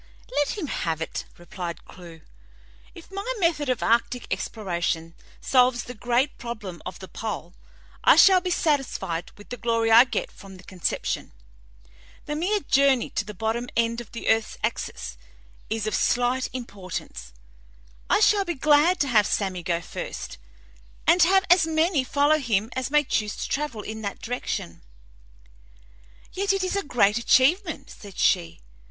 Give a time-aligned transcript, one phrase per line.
[0.35, 2.21] "Let him have it," replied Clewe.
[2.95, 7.53] "If my method of arctic exploration solves the great problem of the pole,
[8.03, 11.33] I shall be satisfied with the glory I get from the conception.
[12.25, 15.19] The mere journey to the northern end of the earth's axis
[15.69, 17.31] is of slight importance.
[18.09, 20.39] I shall be glad to have Sammy go first,
[21.05, 24.81] and have as many follow him as may choose to travel in that direction."
[26.33, 28.61] "Yet it is a great achievement," said she.